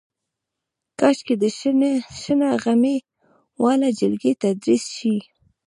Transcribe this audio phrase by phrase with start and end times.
[0.99, 1.43] کاشکې د
[2.23, 2.97] شنه غمي
[3.63, 5.15] واله جلکۍ تدریس شي.